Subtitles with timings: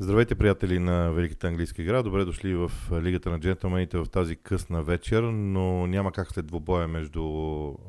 [0.00, 2.02] Здравейте, приятели на Великата английска игра.
[2.02, 2.72] Добре дошли в
[3.02, 7.22] Лигата на джентълмените в тази късна вечер, но няма как след двобоя между,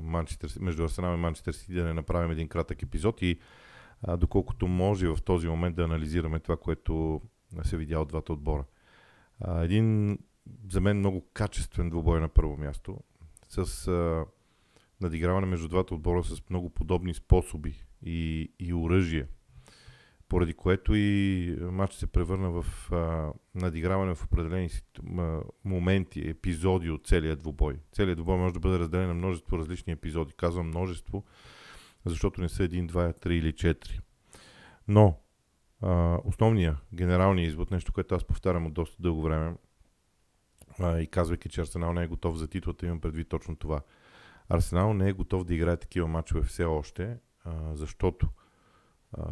[0.01, 3.39] Манчестър, между Арсенал и Манчестър Сити да не направим един кратък епизод и
[4.01, 7.21] а, доколкото може в този момент да анализираме това, което
[7.64, 8.64] се видя от двата отбора.
[9.41, 10.18] А, един
[10.70, 12.98] за мен много качествен двубой на първо място,
[13.50, 14.26] с а,
[15.02, 19.28] надиграване между двата отбора с много подобни способи и, и оръжия–
[20.30, 24.70] поради което и матч се превърна в а, надиграване в определени
[25.63, 27.80] моменти, епизоди от целия двубой.
[27.91, 30.34] Целият двубой може да бъде разделен на множество различни епизоди.
[30.38, 31.23] Казвам множество,
[32.05, 34.00] защото не са един, два, три или четири.
[34.88, 35.20] Но
[35.81, 39.55] а, основният, генералният извод, нещо, което аз повтарям от доста дълго време,
[40.80, 43.81] а, и казвайки, че Арсенал не е готов за титлата, имам предвид точно това.
[44.50, 48.27] Арсенал не е готов да играе такива матчове все още, а, защото
[49.14, 49.23] а,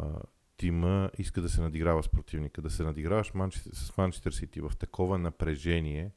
[0.58, 2.62] тима иска да се надиграва с противника.
[2.62, 3.32] Да се надиграваш
[3.72, 6.10] с Манчестър Сити в такова напрежение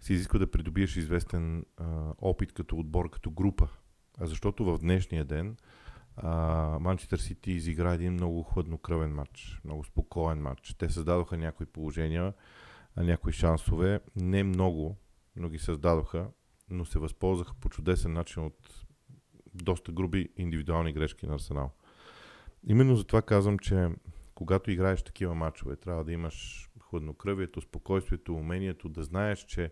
[0.00, 3.68] се изисква да придобиеш известен а, опит като отбор, като група.
[4.18, 5.56] А защото в днешния ден
[6.80, 10.74] Манчестър Сити изигра един много хладнокръвен матч, много спокоен матч.
[10.74, 12.34] Те създадоха някои положения,
[12.96, 14.96] някои шансове, не много,
[15.36, 16.28] но ги създадоха,
[16.70, 18.86] но се възползваха по чудесен начин от
[19.54, 21.70] доста груби индивидуални грешки на Арсенал.
[22.66, 23.88] Именно затова казвам, че
[24.34, 29.70] когато играеш такива матчове, трябва да имаш хладнокръвието, спокойствието, умението да знаеш, че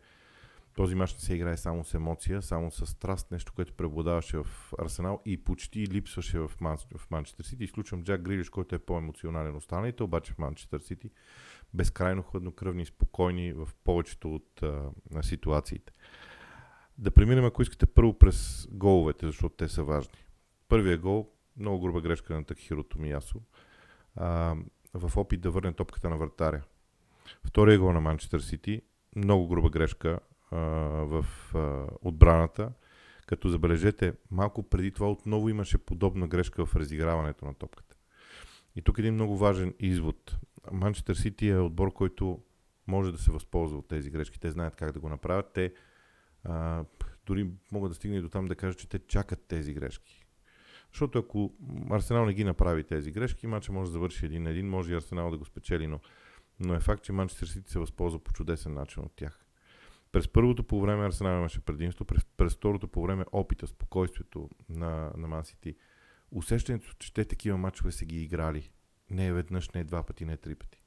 [0.75, 4.73] този мач не се играе само с емоция, само с страст, нещо, което преобладаваше в
[4.78, 7.64] Арсенал и почти липсваше в, Ман, в Манчестър Сити.
[7.64, 11.11] Изключвам Джак Грилиш, който е по-емоционален останалите, обаче в Манчестър Сити
[11.75, 15.92] безкрайно хладнокръвни спокойни в повечето от а, ситуациите.
[16.98, 20.19] Да преминем, ако искате, първо през головете, защото те са важни.
[20.69, 23.41] Първият гол много груба грешка на Такхиро Томиясо
[24.16, 24.56] а,
[24.94, 26.62] в опит да върне топката на вратаря.
[27.44, 28.83] Втория гол на Манчестър Сити,
[29.16, 30.56] много груба грешка а,
[31.05, 32.72] в а, отбраната,
[33.27, 37.96] като забележете, малко преди това отново имаше подобна грешка в разиграването на топката.
[38.77, 40.36] И тук е един много важен извод.
[40.73, 42.42] Манчестър Сити е отбор, който
[42.86, 44.40] може да се възползва от тези грешки.
[44.40, 45.52] Те знаят как да го направят.
[45.55, 45.74] Те
[46.45, 46.84] а,
[47.27, 50.23] дори могат да стигнат до там да кажат, че те чакат тези грешки.
[50.94, 51.55] Защото ако
[51.90, 54.96] Арсенал не ги направи тези грешки, матча може да завърши един на един, може и
[54.96, 56.00] Арсенал да го спечели, но,
[56.60, 59.44] но е факт, че Манчестър Сити се възползва по чудесен начин от тях.
[60.12, 65.12] През първото по време Арсенал имаше предимство, през, през второто по време опита, спокойствието на,
[65.16, 65.42] на Ман
[66.30, 68.70] усещането, че те такива матчове са ги играли.
[69.11, 70.82] Не веднъж, не два пъти, не три пъти.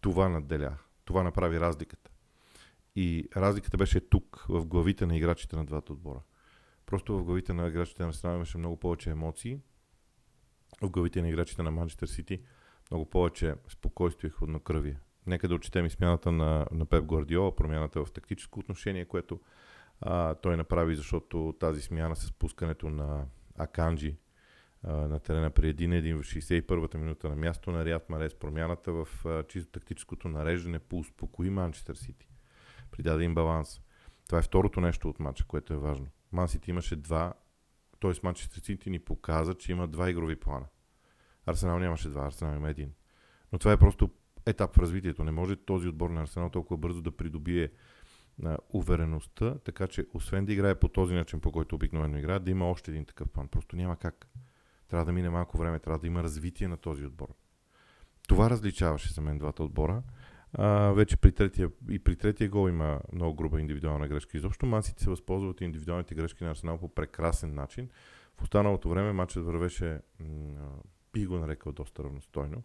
[0.00, 0.76] Това надделя.
[1.04, 2.10] Това направи разликата.
[2.96, 6.20] И разликата беше тук, в главите на играчите на двата отбора.
[6.86, 9.58] Просто в главите на играчите на Арсенал имаше много повече емоции.
[10.82, 12.42] В главите на играчите на Манчестър Сити
[12.90, 15.00] много повече спокойствие и хладнокръвие.
[15.26, 19.40] Нека да отчетем и смяната на, на Пеп Гвардиола, промяната в тактическо отношение, което
[20.00, 23.26] а, той направи, защото тази смяна с пускането на
[23.58, 24.16] Аканджи
[24.82, 28.92] а, на терена при един един в 61-та минута на място на Риад Марес, промяната
[28.92, 32.28] в а, чисто тактическото нареждане по успокои Манчестър Сити.
[32.90, 33.80] Придаде им баланс.
[34.26, 36.06] Това е второто нещо от матча, което е важно.
[36.34, 37.34] Ман Сити имаше два,
[38.00, 38.12] т.е.
[38.22, 40.66] Манчестър Сити ни показа, че има два игрови плана.
[41.46, 42.92] Арсенал нямаше два, Арсенал има един.
[43.52, 44.10] Но това е просто
[44.46, 45.24] етап в развитието.
[45.24, 47.70] Не може този отбор на Арсенал толкова бързо да придобие
[48.38, 52.50] на увереността, така че освен да играе по този начин, по който обикновено играе, да
[52.50, 53.48] има още един такъв план.
[53.48, 54.28] Просто няма как.
[54.88, 57.28] Трябва да мине малко време, трябва да има развитие на този отбор.
[58.28, 60.02] Това различаваше за мен двата отбора.
[60.54, 64.36] А, вече при третия, и при третия гол има много груба индивидуална грешка.
[64.36, 67.88] Изобщо масите се възползват индивидуалните грешки на Арсенал по прекрасен начин.
[68.36, 70.00] В останалото време матчът вървеше,
[71.12, 72.62] би го нарекал доста равностойно.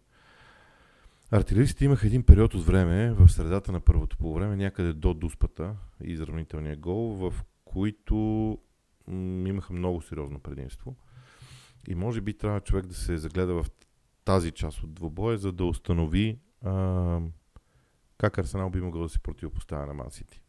[1.30, 5.76] Артилеристите имаха един период от време в средата на първото по време, някъде до дуспата
[6.04, 7.34] и изравнителния гол, в
[7.64, 8.14] които
[9.06, 10.96] м- имаха много сериозно предимство.
[11.88, 13.66] И може би трябва човек да се загледа в
[14.24, 17.20] тази част от двобоя, за да установи а,
[18.20, 20.42] как Арсенал би могъл да се противопоставя на Мансити.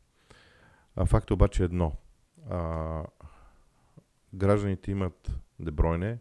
[1.05, 1.95] Факт е обаче едно.
[2.49, 3.05] А,
[4.33, 6.19] гражданите имат Дебройне,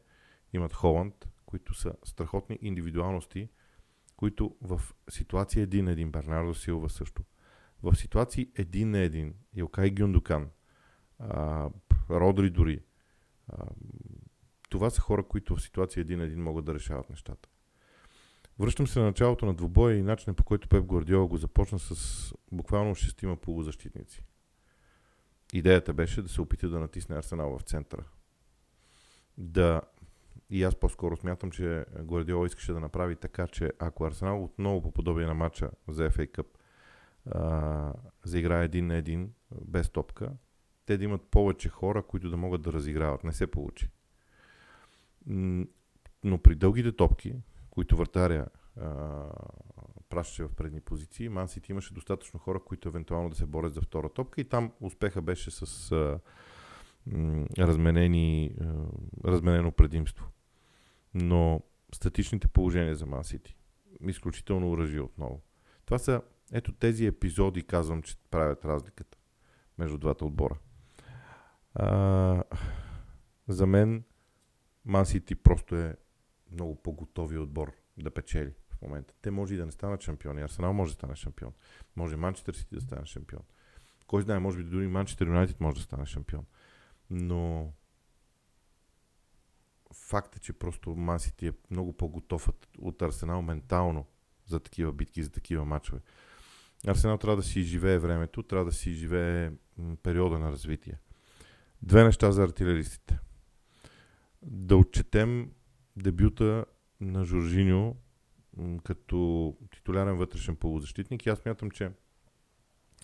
[0.53, 3.49] имат Холанд, които са страхотни индивидуалности,
[4.17, 7.23] които в ситуация един на един, Бернардо Силва също,
[7.83, 10.51] в ситуации един на един, Илкай Гюндукан,
[12.11, 12.83] Родри дори,
[13.49, 13.67] а,
[14.69, 17.49] това са хора, които в ситуация един на един могат да решават нещата.
[18.61, 22.35] Връщам се на началото на двубоя и начинът по който Пеп Гвардиола го започна с
[22.53, 24.25] буквално шестима полузащитници.
[25.53, 28.05] Идеята беше да се опита да натисне Арсенал в центъра.
[29.39, 29.83] Да
[30.51, 34.93] и аз по-скоро смятам, че Гвардиола искаше да направи така, че ако Арсенал отново по
[34.93, 36.47] подобие на матча за FA Cup
[37.27, 37.93] а,
[38.25, 39.33] заиграе един на един
[39.65, 40.33] без топка,
[40.87, 43.25] те да имат повече хора, които да могат да разиграват.
[43.25, 43.89] Не се получи.
[46.25, 47.37] Но при дългите топки,
[47.71, 48.47] които вратаря
[50.09, 54.09] пращаше в предни позиции, Ман имаше достатъчно хора, които евентуално да се борят за втора
[54.09, 56.21] топка и там успеха беше с а,
[57.07, 58.75] м, разменени, а,
[59.25, 60.27] разменено предимство.
[61.15, 61.61] Но
[61.95, 63.57] статичните положения за Ман Сити,
[64.09, 65.43] изключително оръжие отново.
[65.85, 69.19] Това са, ето тези епизоди, казвам, че правят разликата
[69.79, 70.59] между двата отбора.
[71.75, 72.43] А,
[73.49, 74.05] за мен
[74.85, 75.97] Ман Сити просто е
[76.53, 79.15] много по-готови отбор да печели в момента.
[79.23, 80.43] Те може и да не станат шампиони.
[80.43, 81.53] Арсенал може да стане шампион.
[81.97, 83.43] Може Манчестър Сити да стане шампион.
[84.07, 86.45] Кой знае, може би дори Манчестър Юнайтед може да стане шампион.
[87.11, 87.73] Но
[89.95, 94.07] факт е, че просто Ман Сити е много по-готов от, от Арсенал ментално
[94.47, 96.01] за такива битки, за такива матчове.
[96.87, 99.53] Арсенал трябва да си изживее времето, трябва да си изживее
[100.03, 100.99] периода на развитие.
[101.83, 103.19] Две неща за артилеристите.
[104.43, 105.53] Да отчетем
[105.97, 106.65] дебюта
[107.01, 107.97] на Жоржиньо
[108.85, 111.91] като титулярен вътрешен полузащитник и аз мятам, че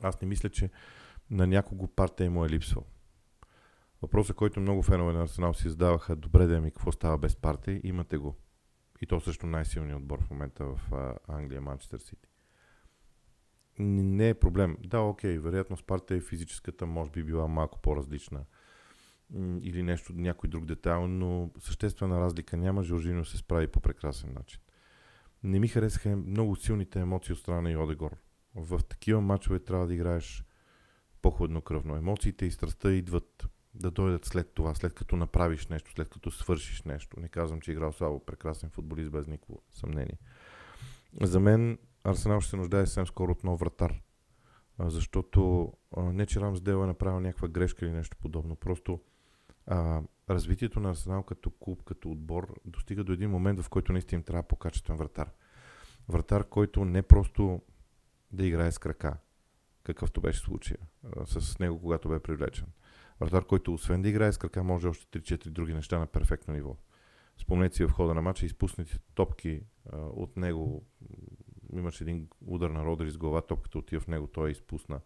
[0.02, 0.70] аз не мисля, че
[1.30, 2.84] на някого партия му е липсвал.
[4.02, 7.80] Въпросът, който много фенове на Арсенал си задаваха, добре да ми какво става без партия,
[7.84, 8.36] имате го.
[9.00, 10.80] И то също най-силният отбор в момента в
[11.28, 12.28] Англия, Манчестър Сити.
[13.78, 14.76] Не е проблем.
[14.80, 18.44] Да, окей, вероятно с партия физическата може би била малко по-различна
[19.60, 22.82] или нещо, някой друг детайл, но съществена разлика няма.
[22.82, 24.60] Жоржино се справи по прекрасен начин.
[25.42, 28.16] Не ми харесаха много силните емоции от страна на Йодегор.
[28.54, 30.44] В такива матчове трябва да играеш
[31.22, 31.96] по-хладнокръвно.
[31.96, 36.82] Емоциите и страстта идват да дойдат след това, след като направиш нещо, след като свършиш
[36.82, 37.20] нещо.
[37.20, 40.18] Не казвам, че е играл слабо, прекрасен футболист, без никакво съмнение.
[41.22, 44.02] За мен Арсенал ще се нуждае съвсем скоро от нов вратар.
[44.78, 48.56] Защото не, че Рамсдел е направил някаква грешка или нещо подобно.
[48.56, 49.00] Просто
[49.66, 54.18] а, развитието на Арсенал като клуб, като отбор, достига до един момент, в който наистина
[54.18, 55.30] им трябва по-качествен вратар.
[56.08, 57.62] Вратар, който не просто
[58.32, 59.16] да играе с крака,
[59.82, 60.78] какъвто беше случая
[61.26, 62.66] с него, когато бе привлечен.
[63.20, 66.76] Вратар, който освен да играе с крака, може още 3-4 други неща на перфектно ниво.
[67.38, 69.62] Спомнете си в хода на матча, изпуснатите топки
[69.92, 70.86] а, от него.
[71.72, 75.00] Имаше един удар на Родри с глава, топката отива в него, той е изпусна.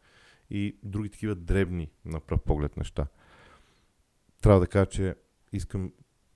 [0.50, 3.06] И други такива дребни на пръв поглед неща
[4.40, 5.14] трябва да кажа, че
[5.52, 5.92] искам,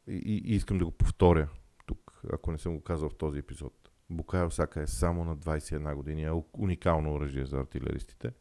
[0.09, 1.49] и, и искам да го повторя
[1.87, 3.91] тук, ако не съм го казал в този епизод.
[4.11, 8.33] Букайо Сака е само на 21 години, е уникално оръжие за артилеристите.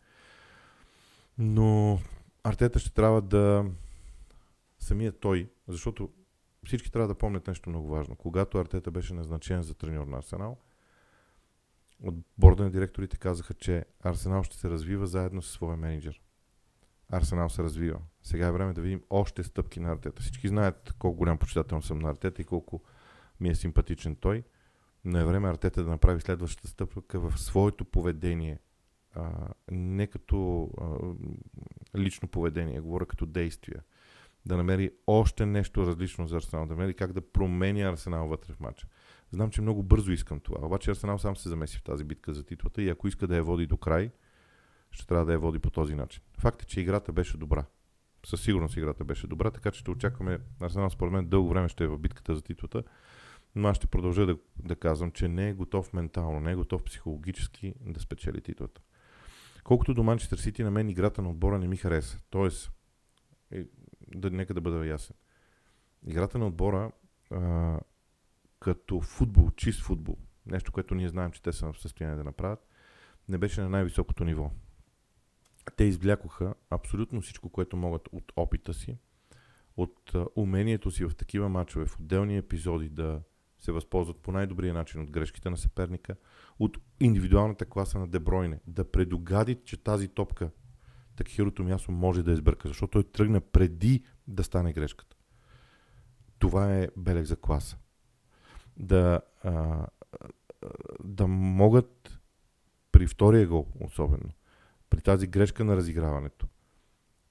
[1.38, 2.00] Но
[2.44, 3.66] Артета ще трябва да
[4.80, 6.10] самия той, защото
[6.66, 8.16] всички трябва да помнят нещо много важно.
[8.16, 10.58] Когато Артета беше назначен за треньор на Арсенал,
[12.04, 16.22] от борда на директорите казаха, че Арсенал ще се развива заедно с своя менеджер.
[17.18, 18.00] Арсенал се развива.
[18.24, 20.22] Сега е време да видим още стъпки на Артета.
[20.22, 22.82] Всички знаят колко голям почитател съм на Артета и колко
[23.40, 24.44] ми е симпатичен той.
[25.06, 28.60] Но е време Артета да направи следващата стъпка в своето поведение.
[29.16, 29.32] А,
[29.72, 30.86] не като а,
[32.00, 33.84] лично поведение, говоря като действия.
[34.46, 38.60] Да намери още нещо различно за Арсенал, да намери как да променя Арсенал вътре в
[38.60, 38.88] матча.
[39.32, 42.44] Знам, че много бързо искам това, обаче Арсенал сам се замеси в тази битка за
[42.44, 44.12] титлата и ако иска да я води до край,
[44.94, 46.22] ще трябва да я води по този начин.
[46.40, 47.66] Факт е, че играта беше добра.
[48.26, 51.84] Със сигурност играта беше добра, така че ще очакваме Арсенал според мен дълго време ще
[51.84, 52.84] е в битката за титлата.
[53.56, 56.84] Но аз ще продължа да, да казвам, че не е готов ментално, не е готов
[56.84, 58.82] психологически да спечели титлата.
[59.64, 62.20] Колкото до Манчестър Сити, на мен играта на отбора не ми хареса.
[62.30, 62.72] Тоест,
[63.52, 63.66] е,
[64.16, 65.16] да, нека да бъда ясен.
[66.08, 66.92] Играта на отбора
[67.32, 67.80] а,
[68.60, 72.68] като футбол, чист футбол, нещо, което ние знаем, че те са в състояние да направят,
[73.30, 74.52] не беше на най-високото ниво
[75.72, 78.98] те извлякоха абсолютно всичко, което могат от опита си,
[79.78, 83.22] от умението си в такива матчове, в отделни епизоди да
[83.60, 86.16] се възползват по най-добрия начин от грешките на съперника,
[86.60, 90.50] от индивидуалната класа на Дебройне, да предугади, че тази топка
[91.16, 95.16] Такхирото място може да избърка, защото той тръгна преди да стане грешката.
[96.40, 97.78] Това е белег за класа.
[98.78, 99.86] Да, а,
[101.04, 102.20] да могат
[102.92, 104.30] при втория гол особено
[104.94, 106.48] при тази грешка на разиграването.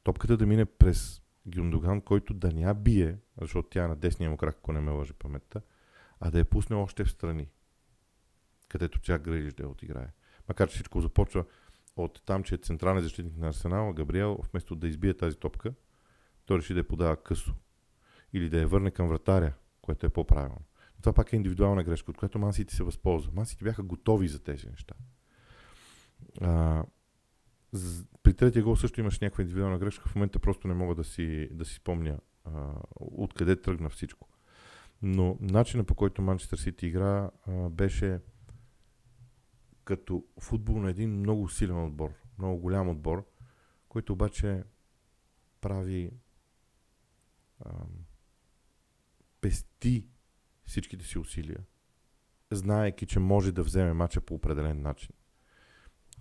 [0.02, 4.30] Топката да мине през Гюндоган, който да не я бие, защото тя е на десния
[4.30, 5.60] му крак, ако не ме лъжи паметта,
[6.20, 7.48] а да я пусне още в страни,
[8.68, 10.08] където тя грежи да я отиграе.
[10.48, 11.44] Макар че всичко започва
[11.96, 15.74] от там, че е централен защитник на Арсенал, Габриел, вместо да избие тази топка,
[16.46, 17.54] той реши да я подава късо.
[18.32, 20.62] Или да я върне към вратаря, което е по-правилно.
[21.00, 23.32] Това пак е индивидуална грешка, от която Мансити се възползва.
[23.34, 24.94] Мансити бяха готови за тези неща.
[26.40, 26.84] А,
[28.22, 30.08] при третия гол също имаш някаква индивидуална грешка.
[30.08, 32.18] В момента просто не мога да си, да си спомня
[33.00, 34.28] откъде тръгна всичко.
[35.02, 38.20] Но начинът по който Манчестър Сити игра а, беше
[39.84, 43.26] като футбол на един много силен отбор, много голям отбор,
[43.88, 44.64] който обаче
[45.60, 46.10] прави
[47.60, 47.70] а,
[49.40, 50.06] пести
[50.64, 51.58] всичките си усилия,
[52.50, 55.14] знаеки, че може да вземе мача по определен начин.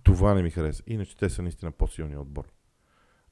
[0.02, 0.82] Това не ми хареса.
[0.86, 2.52] Иначе те са наистина по-силния отбор.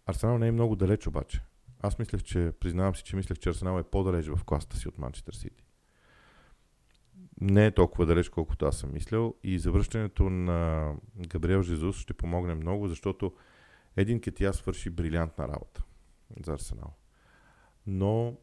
[0.06, 1.42] Арсенал не е много далеч обаче.
[1.80, 4.98] Аз мислех, че, признавам си, че мислех, че Арсенал е по-далеч в класата си от
[4.98, 5.64] Манчестър Сити.
[7.40, 9.34] Не е толкова далеч, колкото аз съм мислял.
[9.42, 13.34] И завръщането на Габриел Жезус ще помогне много, защото
[13.96, 15.84] един Кетия свърши брилянтна работа
[16.44, 16.96] за Арсенал.
[17.86, 18.36] Но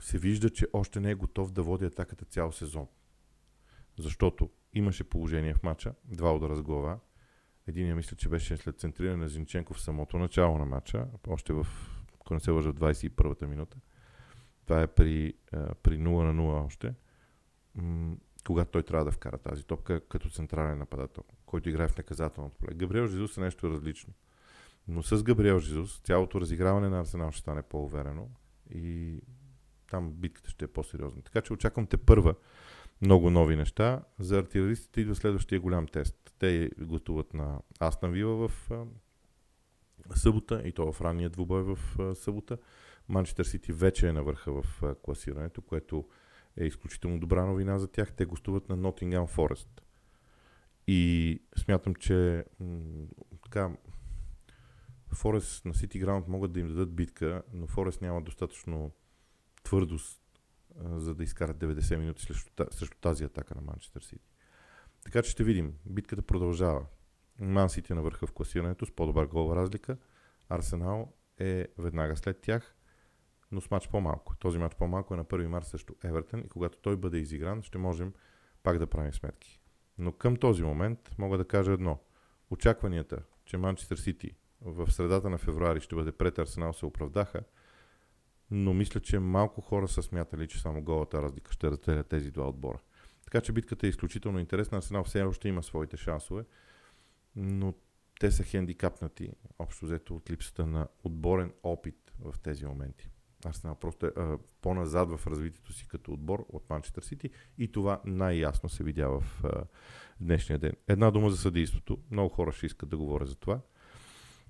[0.00, 2.86] се вижда, че още не е готов да води атаката цял сезон.
[3.98, 6.98] Защото имаше положение в матча, два удара с глава.
[7.68, 11.66] Единия мисля, че беше след центриране на Зинченко в самото начало на матча, още в,
[12.14, 13.76] ако не се лъжа, в 21-та минута.
[14.64, 15.34] Това е при,
[15.82, 16.94] при 0 на 0 още.
[18.46, 22.74] Когато той трябва да вкара тази топка като централен нападател, който играе в наказателното поле.
[22.74, 24.12] Габриел Жезус е нещо различно.
[24.88, 28.28] Но с Габриел Жезус цялото разиграване на Арсенал ще стане по-уверено
[28.70, 29.20] и
[29.90, 31.22] там битката ще е по-сериозна.
[31.22, 32.34] Така че очаквам те първа
[33.02, 34.02] много нови неща.
[34.18, 36.34] За артилеристите идва следващия голям тест.
[36.38, 38.70] Те готуват на Астан Вила в
[40.14, 41.78] събота и то в ранния двубой в
[42.14, 42.58] събота.
[43.08, 46.08] Манчестър Сити вече е на върха в класирането, което
[46.56, 48.12] е изключително добра новина за тях.
[48.12, 49.80] Те гостуват на Nottingham Forest.
[50.86, 53.06] И смятам, че м-
[53.44, 53.70] така,
[55.14, 58.92] Форест на Сити Граунд могат да им дадат битка, но Форест няма достатъчно
[59.62, 60.22] твърдост,
[60.84, 64.28] за да изкарат 90 минути срещу, срещу тази атака на Манчестър Сити.
[65.04, 65.74] Така че ще видим.
[65.86, 66.86] Битката продължава.
[67.40, 69.96] Ман Сити е на върха в класирането с по-добър голова разлика.
[70.48, 72.74] Арсенал е веднага след тях,
[73.52, 74.36] но с матч по-малко.
[74.36, 77.78] Този матч по-малко е на 1 марта срещу Евертън и когато той бъде изигран, ще
[77.78, 78.12] можем
[78.62, 79.60] пак да правим сметки.
[79.98, 81.98] Но към този момент мога да кажа едно.
[82.50, 87.42] Очакванията, че Манчестър Сити в средата на февруари ще бъде пред Арсенал се оправдаха,
[88.50, 92.48] но мисля, че малко хора са смятали, че само голата разлика ще разделя тези два
[92.48, 92.78] отбора.
[93.24, 94.78] Така че битката е изключително интересна.
[94.78, 96.44] Арсенал все още има своите шансове,
[97.36, 97.74] но
[98.20, 103.08] те са хендикапнати, общо взето от липсата на отборен опит в тези моменти.
[103.44, 108.00] Арсенал просто е а, по-назад в развитието си като отбор от Манчестър Сити и това
[108.04, 109.64] най-ясно се видя в а,
[110.20, 110.72] днешния ден.
[110.88, 111.98] Една дума за съдейството.
[112.10, 113.60] Много хора ще искат да говоря за това.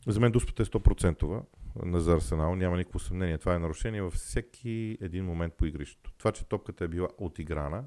[0.07, 1.43] За мен дуспата е 100%
[1.85, 3.39] на за Арсенал, няма никакво съмнение.
[3.39, 6.13] Това е нарушение във всеки един момент по игрището.
[6.19, 7.85] Това, че топката е била отиграна,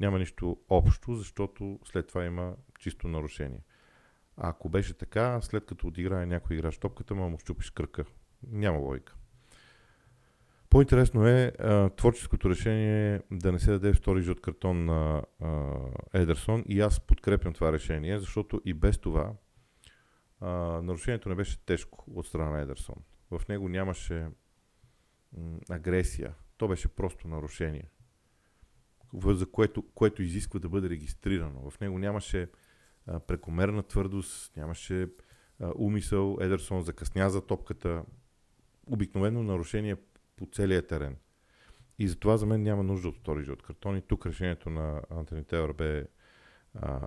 [0.00, 3.60] няма нищо общо, защото след това има чисто нарушение.
[4.36, 8.04] А ако беше така, след като отиграе някой играч топката, му щупиш кръка.
[8.52, 9.14] Няма логика.
[10.70, 15.74] По-интересно е а, творческото решение да не се даде втори жълт картон на а,
[16.12, 19.32] Едерсон и аз подкрепям това решение, защото и без това
[20.40, 22.96] нарушението не беше тежко от страна на Едерсон.
[23.30, 24.28] В него нямаше
[25.36, 26.34] м- агресия.
[26.56, 27.90] То беше просто нарушение,
[29.24, 31.70] за което, което изисква да бъде регистрирано.
[31.70, 32.50] В него нямаше
[33.06, 35.08] а, прекомерна твърдост, нямаше
[35.60, 36.38] а, умисъл.
[36.40, 38.04] Едерсон закъсня за топката.
[38.86, 39.96] Обикновено нарушение
[40.36, 41.16] по целия терен.
[41.98, 43.96] И затова за мен няма нужда от втори жълт картон.
[43.96, 46.06] И тук решението на Антони Тейлор бе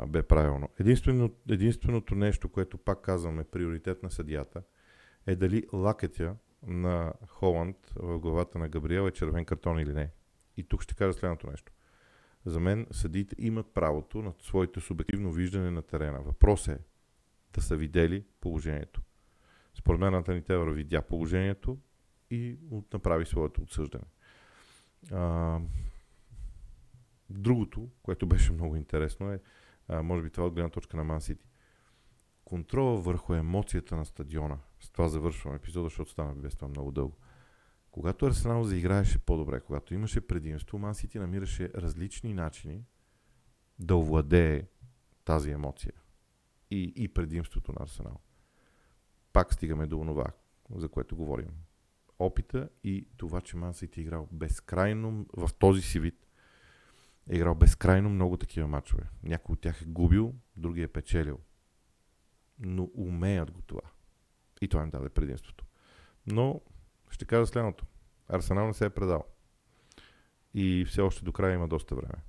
[0.08, 0.70] бе правилно.
[0.80, 4.64] Единствено, единственото нещо, което пак казвам е приоритет на съдията,
[5.28, 6.36] е дали лакетя
[6.68, 10.12] на Холанд в главата на Габриел е червен картон или не.
[10.58, 11.74] И тук ще кажа следното нещо.
[12.46, 16.22] За мен съдиите имат правото на своето субективно виждане на терена.
[16.22, 16.80] Въпрос е
[17.54, 19.02] да са видели положението.
[19.76, 21.78] Според мен Антони Тейлор видя положението
[22.32, 22.58] и
[22.94, 24.04] направи своето отсъждане.
[25.12, 25.60] А,
[27.34, 29.40] Другото, което беше много интересно е,
[29.88, 31.46] а, може би това от гледна точка на Ман Сити.
[32.46, 34.58] Контрола върху емоцията на стадиона.
[34.80, 37.18] С това завършвам епизода, защото стана без това много дълго.
[37.92, 42.86] Когато Арсенал заиграеше по-добре, когато имаше предимство, Ман Сити намираше различни начини
[43.80, 44.68] да овладее
[45.26, 45.94] тази емоция
[46.72, 48.20] и, и предимството на Арсенал.
[49.34, 50.26] Пак стигаме до онова,
[50.76, 51.50] за което говорим.
[52.20, 56.28] Опита и това, че Ман Сити е играл безкрайно в този си вид
[57.30, 59.04] е играл безкрайно много такива матчове.
[59.24, 61.40] Някой от тях е губил, други е печелил.
[62.60, 63.82] Но умеят го това.
[64.62, 65.66] И това им даде предимството.
[66.28, 66.62] Но
[67.10, 67.86] ще кажа следното.
[68.28, 69.26] Арсенал не се е предал.
[70.54, 72.24] и все още до края има доста време.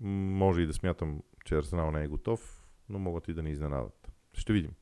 [0.00, 4.12] Може и да смятам, че Арсенал не е готов, но могат и да ни изненадат.
[4.32, 4.72] Ще видим.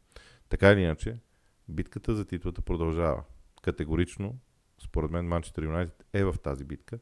[0.49, 1.21] Така или иначе,
[1.69, 3.25] битката за титлата продължава.
[3.63, 4.39] Категорично,
[4.79, 6.99] според мен, Манчестър Юнайтед е в тази битка.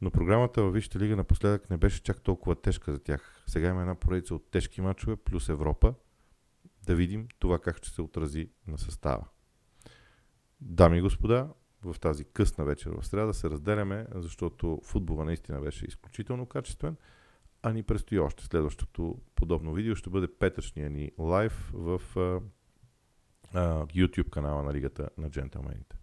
[0.00, 3.44] Но програмата във Висшата лига напоследък не беше чак толкова тежка за тях.
[3.46, 5.94] Сега има една поредица от тежки мачове, плюс Европа.
[6.86, 9.24] Да видим това как ще се отрази на състава.
[10.60, 11.48] Дами и господа,
[11.84, 16.96] в тази късна вечер в среда се разделяме, защото футбола наистина беше изключително качествен,
[17.62, 18.44] а ни предстои още.
[18.44, 22.40] Следващото подобно видео ще бъде петъчния ни лайв в а,
[23.54, 25.96] а, YouTube канала на Лигата на джентълмените.